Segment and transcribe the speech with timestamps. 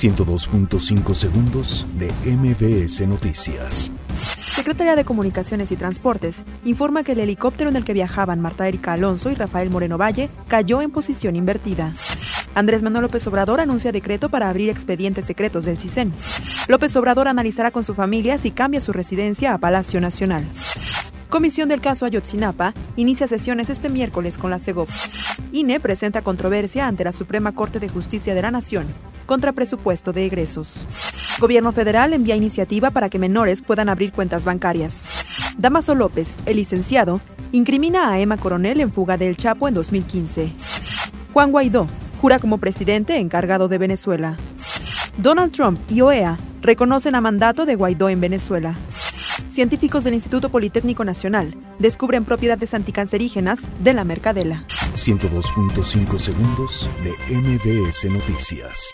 [0.00, 3.92] 102.5 segundos de MBS Noticias.
[4.48, 8.94] Secretaría de Comunicaciones y Transportes informa que el helicóptero en el que viajaban Marta Erika
[8.94, 11.92] Alonso y Rafael Moreno Valle cayó en posición invertida.
[12.54, 16.14] Andrés Manuel López Obrador anuncia decreto para abrir expedientes secretos del CISEN.
[16.66, 20.46] López Obrador analizará con su familia si cambia su residencia a Palacio Nacional.
[21.28, 24.88] Comisión del caso Ayotzinapa inicia sesiones este miércoles con la CEGOP.
[25.52, 28.86] INE presenta controversia ante la Suprema Corte de Justicia de la Nación
[29.30, 30.88] contra presupuesto de egresos.
[31.38, 35.08] Gobierno federal envía iniciativa para que menores puedan abrir cuentas bancarias.
[35.56, 37.20] Damaso López, el licenciado,
[37.52, 40.50] incrimina a Emma Coronel en fuga del Chapo en 2015.
[41.32, 41.86] Juan Guaidó
[42.20, 44.36] jura como presidente encargado de Venezuela.
[45.16, 48.74] Donald Trump y OEA reconocen a mandato de Guaidó en Venezuela.
[49.48, 54.64] Científicos del Instituto Politécnico Nacional descubren propiedades anticancerígenas de la mercadela.
[54.94, 58.92] 102.5 segundos de MBS Noticias.